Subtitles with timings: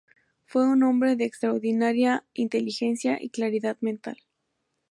[0.47, 4.17] Fue un hombre de extraordinaria inteligencia y claridad mental.